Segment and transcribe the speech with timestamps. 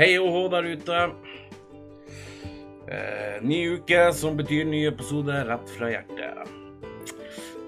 [0.00, 0.98] Hei og hå der ute.
[2.88, 6.54] Eh, ny uke, som betyr ny episode rett fra hjertet.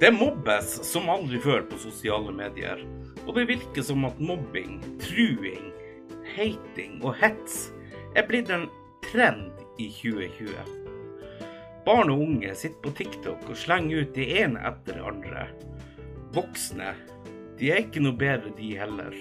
[0.00, 2.80] Det mobbes som aldri før på sosiale medier.
[3.26, 5.68] Og det virker som at mobbing, truing,
[6.32, 7.66] hating og hets
[8.16, 8.64] er blitt en
[9.10, 10.56] trend i 2020.
[11.84, 15.44] Barn og unge sitter på TikTok og slenger ut det ene etter det andre.
[16.32, 16.96] Voksne,
[17.60, 19.20] de er ikke noe bedre, de heller.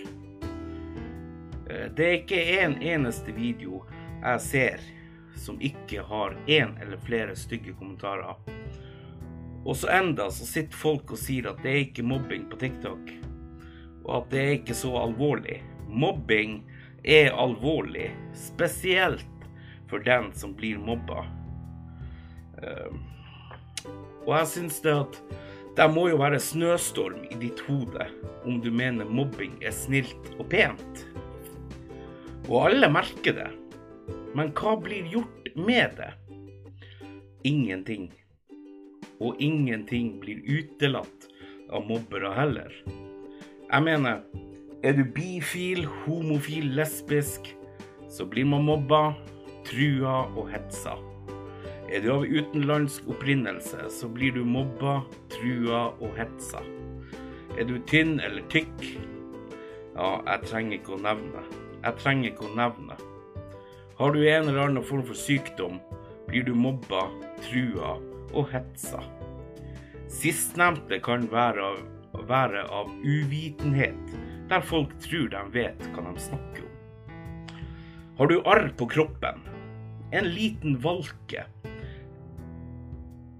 [1.71, 3.85] Eh, Det er ikke en eneste video
[4.21, 4.79] jeg ser
[5.35, 8.35] som ikke har én eller flere stygge kommentarer.
[9.65, 13.11] Og så enda så sitter folk og sier at det er ikke mobbing på TikTok,
[14.05, 15.61] og at det er ikke så alvorlig.
[15.87, 16.63] Mobbing
[17.03, 19.25] er alvorlig, spesielt
[19.89, 21.25] for den som blir mobba.
[22.61, 22.91] Eh,
[24.27, 25.15] Og jeg syns det at
[25.75, 28.05] det må jo være snøstorm i ditt hode
[28.45, 31.07] om du mener mobbing er snilt og pent.
[32.49, 33.49] Og alle merker det.
[34.37, 36.11] Men hva blir gjort med det?
[37.47, 38.09] Ingenting.
[39.21, 41.27] Og ingenting blir utelatt
[41.71, 42.73] av mobbere heller.
[43.71, 44.23] Jeg mener,
[44.83, 47.53] er du bifil, homofil, lesbisk,
[48.11, 49.13] så blir man mobba,
[49.67, 50.97] trua og hetsa.
[51.91, 56.63] Er du av utenlandsk opprinnelse, så blir du mobba, trua og hetsa.
[57.59, 58.85] Er du tynn eller tykk?
[59.95, 61.43] Ja, jeg trenger ikke å nevne.
[61.81, 62.97] Jeg trenger ikke å nevne.
[63.97, 65.79] Har du en eller annen form for sykdom,
[66.27, 67.07] blir du mobba,
[67.41, 67.95] trua
[68.31, 69.01] og hetsa.
[70.11, 71.79] Sistnevnte kan være av,
[72.29, 74.13] være av uvitenhet,
[74.51, 76.77] der folk tror de vet hva de snakker om.
[78.19, 79.41] Har du arr på kroppen,
[80.11, 81.47] en liten valke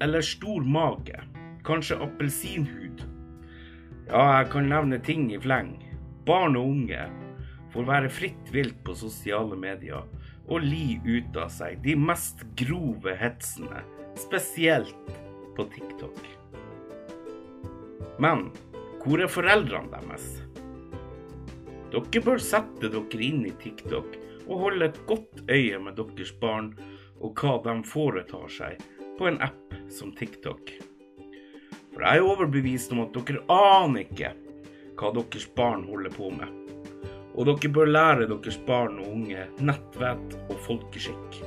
[0.02, 1.20] eller stor mage,
[1.68, 3.04] kanskje appelsinhud?
[4.08, 5.76] Ja, jeg kan nevne ting i fleng.
[6.26, 7.04] Barn og unge
[7.72, 10.08] får være fritt vilt på sosiale medier
[10.52, 13.84] og li ut av seg de mest grove hetsene,
[14.20, 15.12] spesielt
[15.56, 16.20] på TikTok.
[18.22, 18.50] Men
[19.02, 20.28] hvor er foreldrene deres?
[21.92, 24.14] Dere bør sette dere inn i TikTok
[24.46, 26.72] og holde et godt øye med deres barn
[27.22, 28.86] og hva de foretar seg
[29.18, 30.72] på en app som TikTok.
[31.92, 34.34] For jeg er overbevist om at dere aner ikke
[35.00, 36.61] hva deres barn holder på med.
[37.32, 41.42] Og dere bør lære deres barn og unge nettvett og folkeskikk.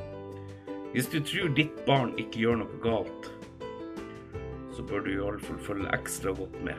[0.95, 3.31] Hvis du tror ditt barn ikke gjør noe galt,
[4.75, 6.79] så bør du iallfall følge ekstra godt med.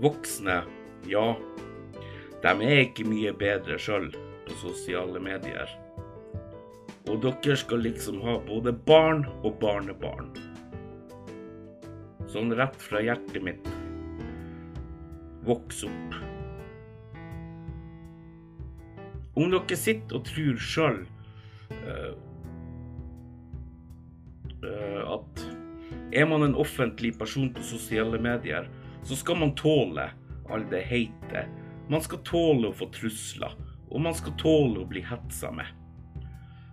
[0.00, 0.62] Voksne,
[1.10, 1.26] ja,
[2.40, 4.08] de er ikke mye bedre sjøl
[4.46, 5.68] på sosiale medier.
[7.10, 10.30] Og dere skal liksom ha både barn og barnebarn.
[12.30, 13.70] Sånn rett fra hjertet mitt.
[15.44, 16.29] Voks opp.
[19.40, 20.98] Om dere sitter og tror sjøl
[24.60, 25.42] at
[26.12, 28.66] er man en offentlig person på sosiale medier,
[29.06, 30.10] så skal man tåle
[30.50, 31.46] all det heite.
[31.88, 33.54] Man skal tåle å få trusler,
[33.88, 35.70] og man skal tåle å bli hetsa med.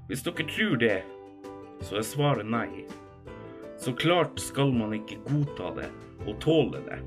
[0.10, 0.98] Hvis dere tror det,
[1.86, 2.84] så er svaret nei.
[3.80, 5.90] Så klart skal man ikke godta det
[6.26, 7.00] og tåle det.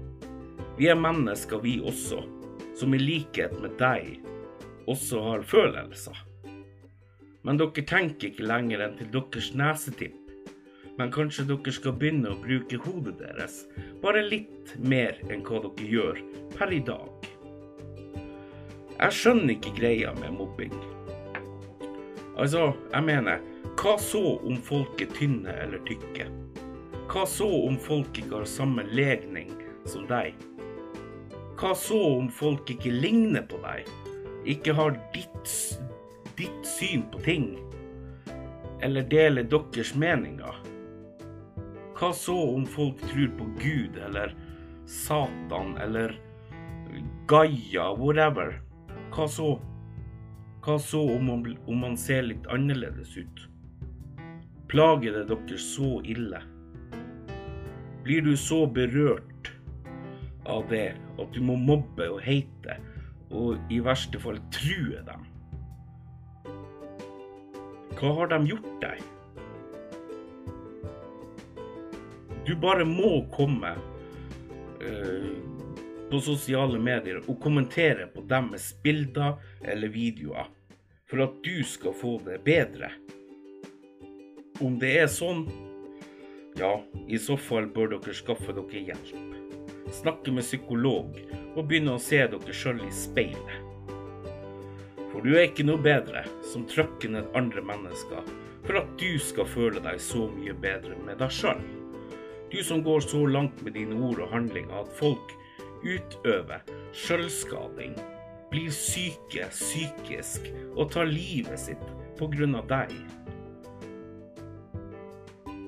[0.78, 2.22] Vi er mennesker, vi også,
[2.78, 4.22] som i likhet med deg
[4.89, 6.17] også har følelser.
[7.43, 10.17] Men dere tenker ikke lenger enn til deres nesetipp.
[10.99, 13.63] Men kanskje dere skal begynne å bruke hodet deres
[14.03, 16.21] bare litt mer enn hva dere gjør
[16.57, 17.31] per i dag.
[19.01, 20.75] Jeg skjønner ikke greia med mobbing.
[22.37, 23.41] Altså, jeg mener,
[23.81, 26.29] hva så om folk er tynne eller tykke?
[27.11, 29.55] Hva så om folk ikke har samme legning
[29.89, 30.37] som deg?
[31.61, 33.89] Hva så om folk ikke ligner på deg?
[34.50, 35.53] Ikke har ditt,
[36.38, 37.53] ditt syn på ting?
[38.83, 40.56] Eller deler deres meninger?
[42.00, 44.34] Hva så om folk tror på Gud eller
[44.91, 46.16] Satan eller
[47.30, 48.57] Gaia, whatever?
[49.15, 49.53] Hva så?
[50.65, 53.47] Hva så om man, om man ser litt annerledes ut?
[54.72, 56.42] Plager det dere så ille?
[58.03, 59.53] Blir du så berørt
[60.48, 62.80] av det at du må mobbe og hate,
[63.30, 65.27] og i verste fall true dem?
[68.00, 69.03] Hva har de gjort deg?
[72.47, 73.74] Du bare må komme
[74.80, 75.32] eh,
[76.10, 80.48] på sosiale medier og kommentere på deres bilder eller videoer
[81.10, 82.91] for at du skal få det bedre.
[84.60, 85.44] Om det er sånn,
[86.59, 86.72] ja,
[87.09, 89.36] i så fall bør dere skaffe dere hjelp.
[90.00, 91.16] Snakke med psykolog
[91.57, 93.67] og begynne å se dere sjøl i speilet.
[95.11, 98.27] For du er ikke noe bedre som trykker ned andre mennesker
[98.67, 101.61] for at du skal føle deg så mye bedre med deg sjøl.
[102.51, 105.35] Du som går så langt med dine ord og handlinger at folk
[105.87, 106.63] utøver
[106.93, 107.95] sjølskading,
[108.51, 111.87] blir syke psykisk og tar livet sitt
[112.21, 112.91] av deg.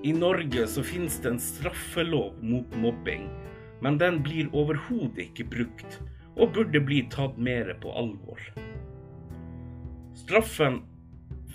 [0.02, 3.29] I Norge så finnes det en straffelov mot mobbing,
[3.82, 5.99] men den blir overhodet ikke brukt,
[6.38, 8.40] og burde bli tatt mer på alvor.
[10.23, 10.81] Straffen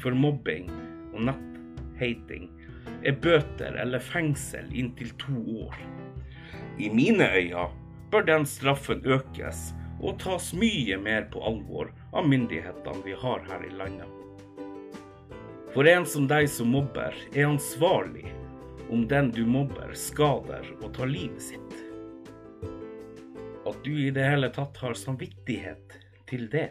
[0.02, 0.68] for mobbing
[1.14, 2.50] og netthating
[3.08, 5.80] er bøter eller fengsel inntil to år.
[6.78, 7.70] I mine øyne
[8.12, 13.66] bør den straffen økes og tas mye mer på alvor av myndighetene vi har her
[13.66, 14.14] i landet.
[15.74, 18.28] For en som deg som mobber, er ansvarlig
[18.90, 21.87] om den du mobber, skader og tar livet sitt.
[23.68, 25.98] At du i det hele tatt har samvittighet
[26.30, 26.70] til det.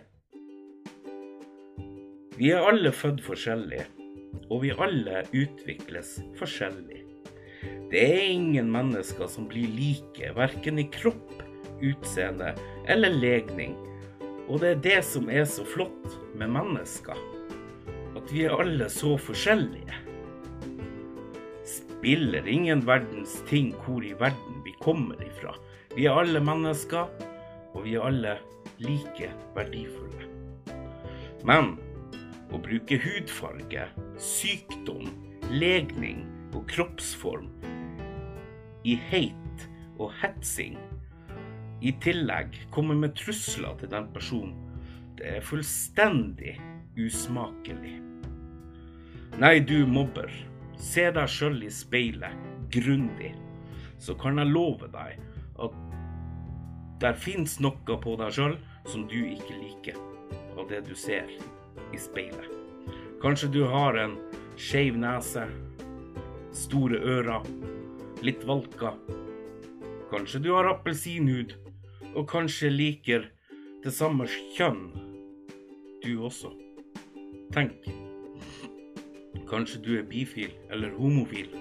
[2.36, 3.84] Vi er alle født forskjellige,
[4.48, 7.02] og vi alle utvikles forskjellig.
[7.92, 11.42] Det er ingen mennesker som blir like, verken i kropp,
[11.84, 12.54] utseende
[12.88, 13.76] eller legning.
[14.48, 17.18] Og det er det som er så flott med mennesker.
[18.16, 20.00] At vi er alle så forskjellige.
[21.66, 25.56] Spiller ingen verdens ting hvor i verden vi kommer ifra.
[25.96, 27.06] Vi er alle mennesker,
[27.72, 28.34] og vi er alle
[28.84, 30.26] like verdifulle.
[31.48, 31.70] Men
[32.52, 33.86] å bruke hudfarge,
[34.20, 35.06] sykdom,
[35.48, 37.46] legning og kroppsform
[38.84, 40.76] i hate og hetsing,
[41.80, 44.52] i tillegg komme med trusler til den personen,
[45.16, 46.58] det er fullstendig
[47.00, 47.94] usmakelig.
[49.40, 50.28] Nei, du mobber,
[50.76, 52.36] se deg sjøl i speilet
[52.76, 53.32] grundig,
[53.96, 55.16] så kan jeg love deg
[57.00, 58.56] der fins noe på deg sjøl
[58.88, 59.98] som du ikke liker
[60.56, 61.28] av det du ser
[61.92, 62.48] i speilet.
[63.20, 64.16] Kanskje du har en
[64.56, 65.44] skeiv nese,
[66.56, 67.44] store ører,
[68.24, 68.94] litt valka.
[70.10, 71.52] Kanskje du har appelsinhud,
[72.16, 73.28] og kanskje liker
[73.84, 74.88] det samme kjønn,
[76.04, 76.52] du også.
[77.52, 77.84] Tenk.
[79.50, 81.52] Kanskje du er bifil eller homofil.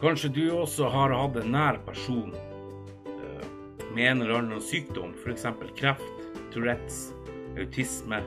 [0.00, 2.32] Kanskje du også har hatt en nær person
[3.94, 5.46] med en eller annen sykdom, f.eks.
[5.78, 6.02] kreft,
[6.52, 7.12] Tourettes,
[7.58, 8.18] autisme,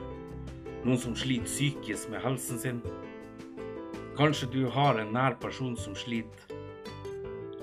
[0.84, 2.78] noen som sliter psykisk med helsen sin.
[4.16, 6.56] Kanskje du har en nær person som sliter,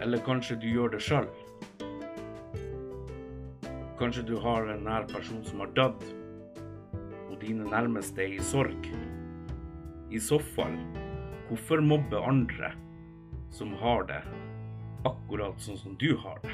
[0.02, 1.28] eller kanskje du gjør det sjøl.
[3.98, 6.06] Kanskje du har en nær person som har dødd,
[7.32, 8.90] og dine nærmeste er i sorg.
[10.14, 10.78] I så fall,
[11.50, 12.76] hvorfor mobbe andre
[13.56, 14.22] som har det
[15.06, 16.54] akkurat sånn som du har det,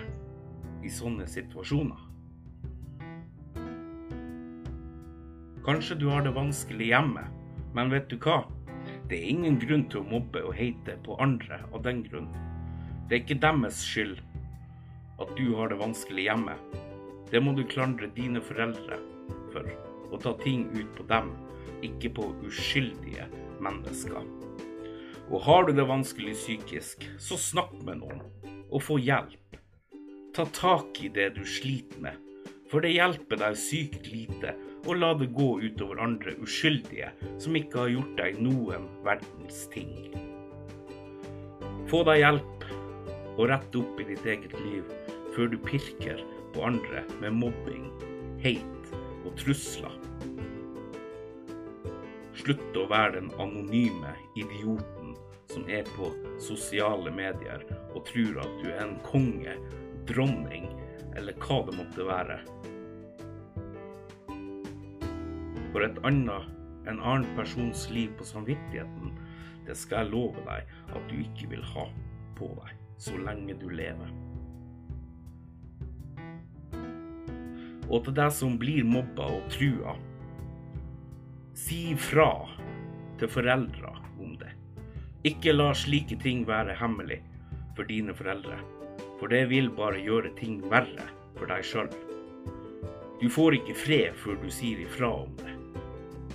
[0.83, 2.07] i sånne situasjoner?
[5.65, 7.27] Kanskje du har det vanskelig hjemme,
[7.77, 8.41] men vet du hva?
[9.09, 12.31] Det er ingen grunn til å mobbe og hate på andre av den grunn.
[13.07, 14.17] Det er ikke deres skyld
[15.21, 16.55] at du har det vanskelig hjemme.
[17.29, 18.97] Det må du klandre dine foreldre
[19.53, 19.67] for,
[20.09, 21.29] og ta ting ut på dem,
[21.85, 23.27] ikke på uskyldige
[23.61, 24.17] mennesker.
[25.29, 28.25] Og har du det vanskelig psykisk, så snakk med noen,
[28.71, 29.40] og få hjelp.
[30.31, 32.15] Ta tak i det du sliter med,
[32.71, 34.53] for det hjelper deg sykt lite
[34.87, 37.09] å la det gå utover andre uskyldige
[37.41, 39.91] som ikke har gjort deg noen verdens ting.
[41.91, 42.63] Få deg hjelp
[43.33, 44.87] og rett opp i ditt eget liv
[45.35, 46.23] før du pirker
[46.55, 47.91] på andre med mobbing,
[48.39, 49.99] hate og trusler.
[52.39, 55.11] Slutt å være den anonyme idioten
[55.51, 56.07] som er på
[56.39, 59.59] sosiale medier og tror at du er en konge,
[60.09, 60.69] dronning
[61.17, 62.39] eller hva det måtte være.
[65.71, 66.49] For et annet,
[66.89, 69.13] en annen persons liv på samvittigheten,
[69.67, 71.87] det skal jeg love deg at du ikke vil ha
[72.39, 74.11] på deg så lenge du lever.
[77.91, 79.95] Og til deg som blir mobba og trua,
[81.57, 82.29] si fra
[83.19, 83.91] til foreldre
[84.21, 84.53] om det.
[85.27, 87.19] Ikke la slike ting være hemmelig
[87.75, 88.57] for dine foreldre,
[89.21, 91.05] for det vil bare gjøre ting verre
[91.37, 91.89] for deg sjøl.
[93.21, 95.51] Du får ikke fred før du sier ifra om det.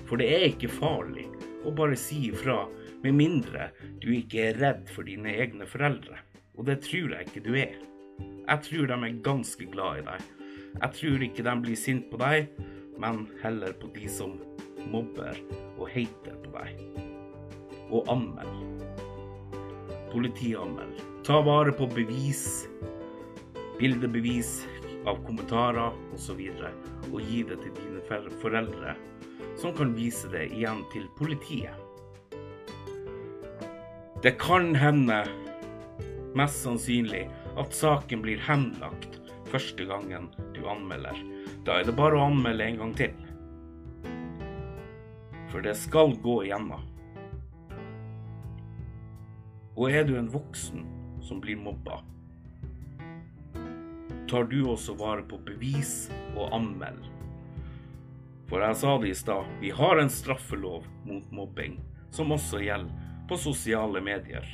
[0.07, 1.25] For det er ikke farlig
[1.67, 2.61] å bare si ifra,
[3.03, 6.21] med mindre du ikke er redd for dine egne foreldre.
[6.55, 7.75] Og det tror jeg ikke du er.
[8.47, 10.31] Jeg tror de er ganske glad i deg.
[10.77, 12.53] Jeg tror ikke de blir sint på deg,
[13.03, 14.39] men heller på de som
[14.95, 15.43] mobber
[15.75, 17.03] og hater på deg.
[17.91, 18.87] Og anmeld.
[20.15, 21.16] Politianmeld.
[21.27, 22.69] Ta vare på bevis.
[23.79, 24.67] Bildebevis
[25.07, 26.39] av kommentarer osv.
[26.39, 28.93] Og, og gi det til dine foreldre,
[29.59, 31.75] som kan vise det igjen til politiet.
[34.23, 35.25] Det kan hende,
[36.39, 37.25] mest sannsynlig,
[37.59, 39.19] at saken blir henlagt
[39.51, 41.19] første gangen du anmelder.
[41.67, 43.23] Da er det bare å anmelde en gang til.
[45.51, 46.87] For det skal gå igjennom.
[49.75, 50.95] Og er du en voksen
[51.27, 52.01] som blir mobba,
[54.31, 56.07] tar du også vare på bevis
[56.37, 57.03] og anmeld.
[58.47, 61.81] For jeg sa det i stad, vi har en straffelov mot mobbing,
[62.15, 64.47] som også gjelder på sosiale medier.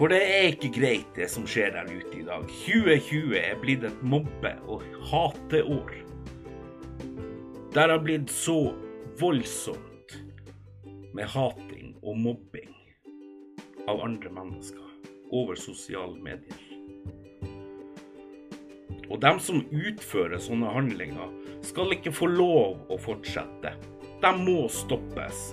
[0.00, 2.46] For det er ikke greit, det som skjer der ute i dag.
[2.64, 5.92] 2020 er blitt et mobbe- og hateår.
[7.76, 8.72] Der har blitt så
[9.20, 10.16] voldsomt
[11.12, 12.79] med hating og mobbing
[13.90, 14.86] av andre mennesker
[15.34, 16.66] over sosiale medier.
[19.10, 21.32] Og dem som utfører sånne handlinger,
[21.66, 23.74] skal ikke få lov å fortsette.
[24.22, 25.50] De må stoppes.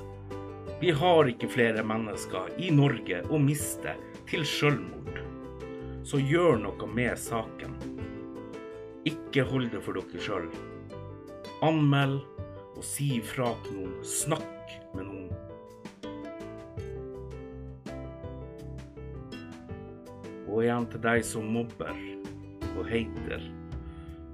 [0.79, 3.95] Vi har ikke flere mennesker i Norge å miste
[4.29, 5.21] til selvmord.
[6.05, 7.73] Så gjør noe med saken.
[9.09, 10.49] Ikke hold det for dere sjøl.
[11.65, 12.21] Anmeld
[12.77, 13.97] og si ifra til noen.
[14.05, 15.16] Snakk med noen.
[20.57, 21.97] Og igjen til deg som mobber
[22.71, 23.43] og hater.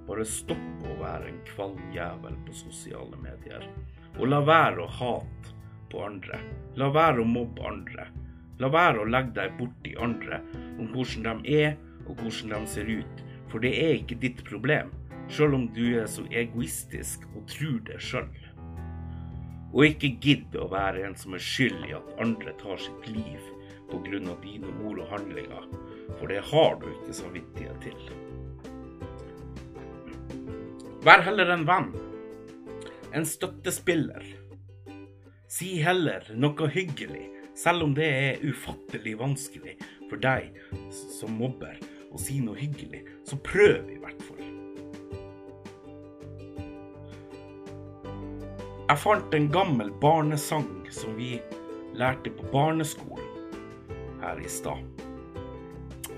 [0.07, 3.65] Bare stopp å være en kvalm jævel på sosiale medier.
[4.15, 5.51] Og la være å hate
[5.91, 6.39] på andre.
[6.79, 8.05] La være å mobbe andre.
[8.63, 10.39] La være å legge deg borti andre
[10.77, 11.75] om hvordan de er
[12.07, 14.93] og hvordan de ser ut, for det er ikke ditt problem,
[15.27, 18.31] sjøl om du er så egoistisk og tror det sjøl.
[19.73, 23.51] Og ikke gidd å være en som er skyld i at andre tar sitt liv
[23.91, 24.35] pga.
[24.41, 25.67] dine ord og handlinger,
[26.19, 27.99] for det har du ikke samvittighet til.
[31.03, 31.89] Vær heller en venn.
[33.13, 34.23] En støttespiller.
[35.51, 37.27] Si heller noe hyggelig,
[37.59, 39.75] selv om det er ufattelig vanskelig
[40.09, 40.55] for deg
[40.89, 41.77] som mobber
[42.13, 43.03] å si noe hyggelig.
[43.27, 44.41] Så prøv i hvert fall.
[48.87, 51.35] Jeg fant en gammel barnesang som vi
[51.97, 53.29] lærte på barneskolen
[54.23, 54.92] her i stad.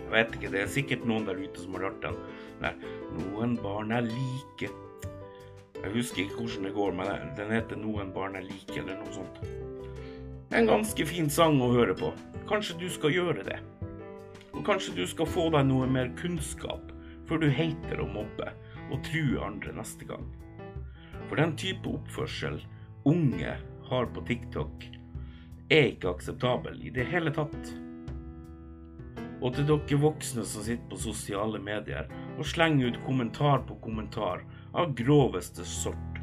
[0.06, 2.18] Jeg vet ikke, det er sikkert noen der ute som har hørt den.
[2.62, 2.76] Der,
[3.18, 4.70] noen barn er like.
[5.76, 9.14] Jeg husker ikke hvordan det går, men den heter 'Noen barn er like', eller noe
[9.14, 9.42] sånt.
[10.54, 12.14] En ganske fin sang å høre på.
[12.48, 13.60] Kanskje du skal gjøre det.
[14.54, 16.94] Og kanskje du skal få deg noe mer kunnskap
[17.28, 18.52] før du hater å mobbe
[18.92, 20.26] og truer andre neste gang.
[21.28, 22.62] For den type oppførsel
[23.06, 23.58] unge
[23.90, 24.86] har på TikTok,
[25.70, 27.74] er ikke akseptabel i det hele tatt.
[29.46, 34.42] Og til dere voksne som sitter på sosiale medier og slenger ut kommentar på kommentar
[34.74, 36.22] av groveste sort.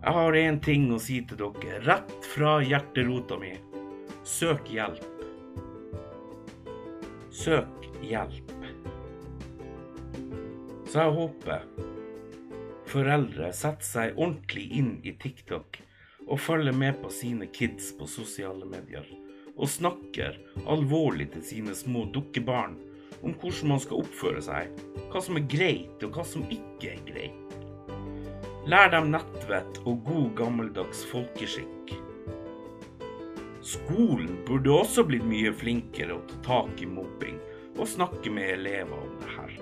[0.00, 3.50] Jeg har én ting å si til dere, rett fra hjerterota mi.
[4.22, 5.24] Søk hjelp.
[7.34, 8.54] Søk hjelp.
[10.86, 11.66] Så jeg håper
[12.90, 15.82] foreldre setter seg ordentlig inn i TikTok
[16.28, 19.06] og følger med på sine kids på sosiale medier
[19.60, 20.38] og snakker
[20.70, 22.78] alvorlig til sine små dukkebarn
[23.20, 24.70] om hvordan man skal oppføre seg,
[25.12, 27.56] hva som er greit og hva som ikke er greit.
[28.70, 31.94] Lær dem nettvett og god gammeldags folkeskikk.
[33.64, 37.36] Skolen burde også blitt mye flinkere å ta tak i mobbing
[37.76, 39.58] og snakke med elever om det her.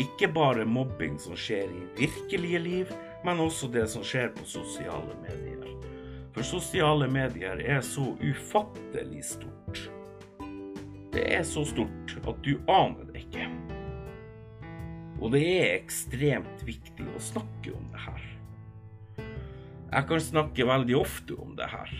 [0.00, 5.14] Ikke bare mobbing som skjer i virkelige liv, men også det som skjer på sosiale
[5.22, 5.63] medier.
[6.34, 9.84] For sosiale medier er så ufattelig stort.
[11.14, 13.44] Det er så stort at du aner det ikke.
[15.22, 18.24] Og det er ekstremt viktig å snakke om det her.
[19.94, 21.92] Jeg kan snakke veldig ofte om det her.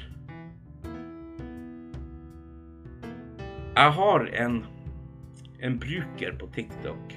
[3.75, 4.57] Jeg har en,
[5.62, 7.14] en bruker på TikTok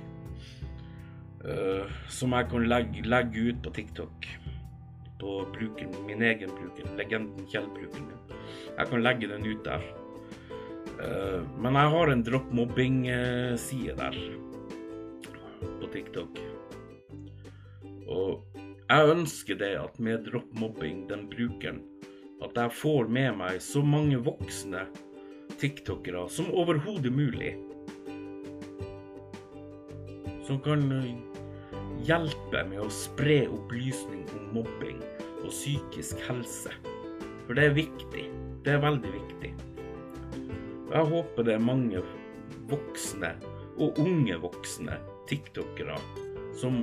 [1.46, 4.30] uh, som jeg kan legge, legge ut på TikTok
[5.20, 8.36] på bruken, min egen bruker, legenden Kjell-brukeren min.
[8.78, 9.86] Jeg kan legge den ut der.
[10.98, 14.18] Uh, men jeg har en drop mobbing-side der
[15.82, 16.40] på TikTok.
[18.08, 18.46] Og
[18.88, 21.82] jeg ønsker det at med drop mobbing, den brukeren,
[22.44, 24.86] at jeg får med meg så mange voksne
[25.60, 27.56] tiktokere som overhodet mulig.
[30.48, 30.86] Som kan
[32.06, 35.00] hjelpe med å spre opplysning om mobbing
[35.44, 36.74] og psykisk helse.
[37.48, 38.28] For det er viktig.
[38.66, 39.54] Det er veldig viktig.
[40.88, 42.02] Jeg håper det er mange
[42.68, 43.34] voksne,
[43.78, 44.98] og unge voksne,
[45.30, 45.98] tiktokere
[46.58, 46.82] som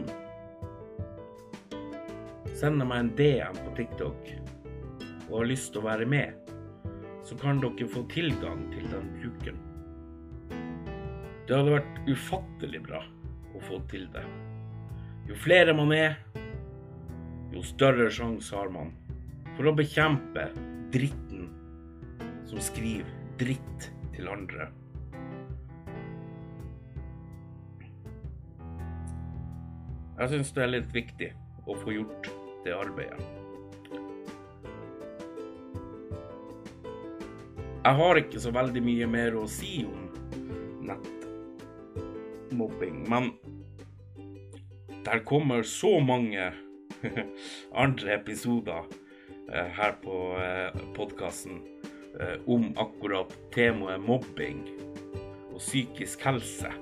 [2.54, 4.32] sender meg en DM på TikTok
[5.30, 6.50] og har lyst til å være med,
[7.24, 9.60] så kan dere få tilgang til den bruken.
[11.48, 13.02] Det hadde vært ufattelig bra
[13.56, 14.24] å få til det.
[15.24, 16.18] Jo flere man er,
[17.54, 18.90] jo større sjanse har man
[19.54, 20.50] for å bekjempe
[20.92, 21.46] dritten
[22.44, 23.08] som skriver
[23.40, 24.68] dritt til andre.
[30.18, 31.30] Jeg syns det er litt viktig
[31.64, 32.28] å få gjort
[32.66, 33.24] det arbeidet.
[37.84, 40.08] Jeg har ikke så veldig mye mer å si om
[40.88, 43.24] nettmobbing, men
[45.04, 46.52] der kommer så mange
[47.84, 48.86] andre episoder
[49.52, 51.60] eh, her på eh, podkasten
[52.20, 54.64] eh, om akkurat temaet mobbing
[55.52, 56.72] og psykisk helse.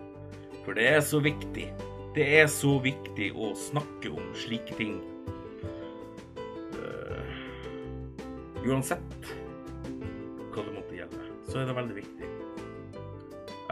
[0.64, 1.67] For det er så viktig.
[2.14, 5.00] Det er så viktig å snakke om slike ting.
[8.62, 9.31] Uansett
[10.52, 12.29] hva det måtte gjelde, så er det veldig viktig.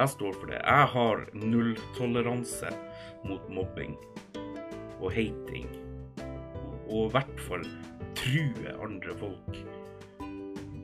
[0.00, 0.58] Jeg står for det.
[0.64, 2.72] Jeg har nulltoleranse
[3.28, 3.94] mot mobbing
[5.00, 5.68] og hating.
[6.90, 7.64] Og i hvert fall
[8.18, 9.60] true andre folk.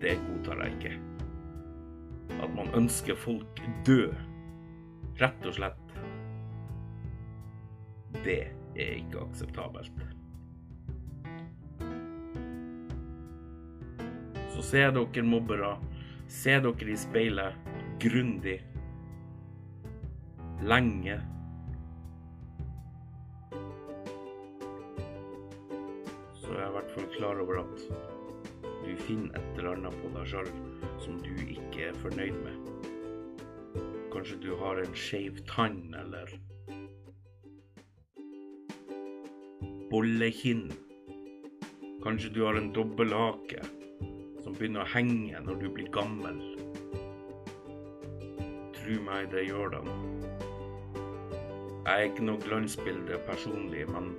[0.00, 0.94] Det godtar jeg ikke.
[2.42, 4.14] At man ønsker folk død.
[5.20, 5.96] Rett og slett.
[8.24, 8.42] Det
[8.76, 10.04] er ikke akseptabelt.
[14.52, 15.76] Så se dere mobbere.
[16.28, 18.60] Se dere i speilet grundig.
[20.64, 21.20] Lenge.
[27.16, 27.84] Klar over at
[28.84, 30.50] du finner et eller annet på deg sjøl
[31.02, 32.66] som du ikke er fornøyd med.
[34.12, 36.30] Kanskje du har en skeiv tann, eller
[39.90, 40.68] bollekinn.
[42.04, 43.64] Kanskje du har en dobbelthake
[44.44, 46.40] som begynner å henge når du blir gammel.
[48.76, 49.88] Tro meg, det gjør den.
[51.86, 54.12] Jeg er ikke noe glansbilde personlig, men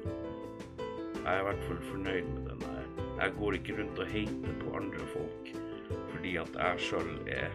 [1.28, 2.62] jeg er i hvert fall fornøyd med den.
[2.63, 2.77] Jeg,
[3.17, 5.53] jeg går ikke rundt og hater på andre folk
[5.88, 7.53] fordi at jeg sjøl er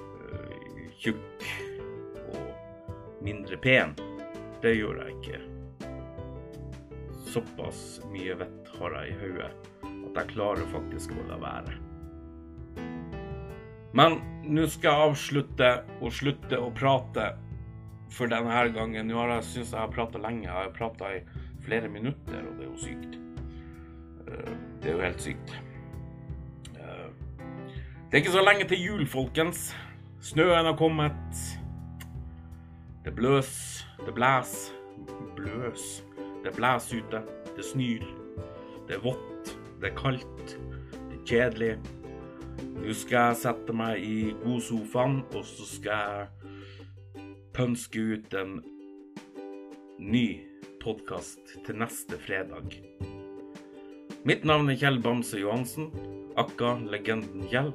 [0.00, 1.46] øh, tjukk
[2.32, 3.92] og mindre pen.
[4.62, 5.40] Det gjør jeg ikke.
[7.34, 9.50] Såpass mye vett har jeg i hodet
[10.16, 11.76] at jeg klarer faktisk å la være.
[13.96, 17.30] Men nå skal jeg avslutte og slutte å prate
[18.12, 19.08] for denne gangen.
[19.08, 20.46] Nå har jeg syns jeg har prata lenge.
[20.48, 21.22] Jeg har prata i
[21.66, 23.22] flere minutter, og det er jo sykt.
[25.06, 25.62] Helt sykt.
[26.74, 27.10] Eh,
[28.10, 29.76] det er ikke så lenge til jul, folkens.
[30.20, 31.42] Snøen har kommet.
[33.04, 34.72] Det bløs, det blæs.
[35.36, 36.02] Bløs.
[36.44, 37.22] Det blæs ute.
[37.56, 38.02] Det snør.
[38.88, 39.54] Det er vått.
[39.80, 40.58] Det er kaldt.
[40.90, 41.78] Det er kjedelig.
[42.74, 48.58] Nå skal jeg sette meg i godsofaen, og så skal jeg pønske ut en
[50.02, 50.28] ny
[50.82, 52.80] podkast til neste fredag.
[54.26, 55.84] Mitt navn er Kjell Bamse Johansen,
[56.34, 57.68] akka legenden Kjell,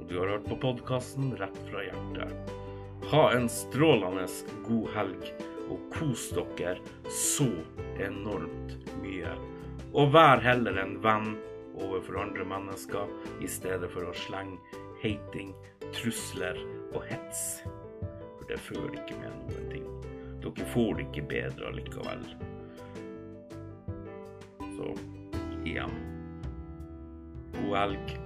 [0.00, 2.50] og du har hørt på podkasten Rett fra hjertet.
[3.12, 4.24] Ha en strålende
[4.66, 5.28] god helg,
[5.70, 6.74] og kos dere
[7.06, 7.46] så
[8.02, 9.38] enormt mye.
[9.94, 11.36] Og vær heller en venn
[11.78, 13.06] overfor andre mennesker
[13.38, 14.58] i stedet for å slenge
[15.04, 15.52] hating,
[15.94, 16.58] trusler
[16.96, 17.60] og hets.
[18.00, 19.86] For det fører ikke med noen ting.
[20.42, 22.26] Dere får det ikke bedre allikevel.
[24.74, 24.96] Så
[25.66, 25.90] igjen
[27.52, 28.25] god helg.